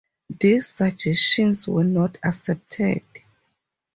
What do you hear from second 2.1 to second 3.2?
accepted.